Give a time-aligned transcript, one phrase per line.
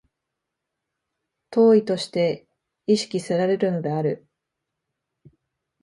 [1.51, 2.47] 当為として
[2.87, 4.25] 意識せられるのである。